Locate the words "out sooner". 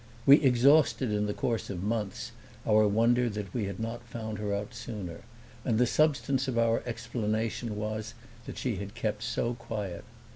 4.51-5.21